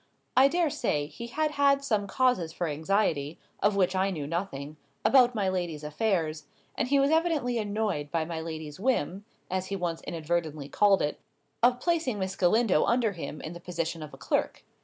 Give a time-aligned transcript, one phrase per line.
[0.35, 4.77] I dare say, he had had some causes for anxiety (of which I knew nothing)
[5.05, 9.75] about my lady's affairs; and he was evidently annoyed by my lady's whim (as he
[9.75, 11.19] once inadvertently called it)
[11.61, 14.63] of placing Miss Galindo under him in the position of a clerk.